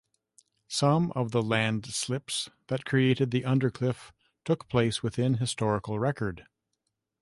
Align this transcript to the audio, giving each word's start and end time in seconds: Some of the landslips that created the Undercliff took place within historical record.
Some 0.67 1.11
of 1.15 1.29
the 1.29 1.43
landslips 1.43 2.49
that 2.69 2.85
created 2.85 3.29
the 3.29 3.43
Undercliff 3.43 4.11
took 4.43 4.67
place 4.67 5.03
within 5.03 5.35
historical 5.35 5.99
record. 5.99 6.47